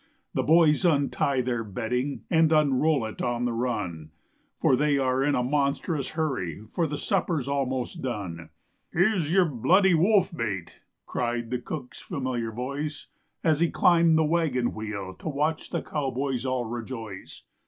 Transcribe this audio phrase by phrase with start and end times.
[0.33, 4.09] The boys untie their bedding And unroll it on the run,
[4.59, 8.49] For they are in a monstrous hurry For the supper's almost done.
[8.91, 13.09] "Here's your bloody wolf bait," Cried the cook's familiar voice
[13.43, 17.43] As he climbed the wagon wheel To watch the cowboys all rejoice.